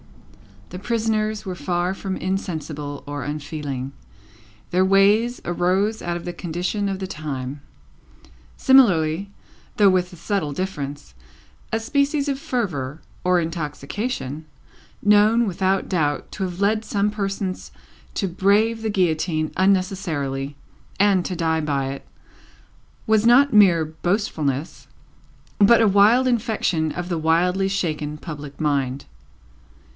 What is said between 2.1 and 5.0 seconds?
insensible or unfeeling; their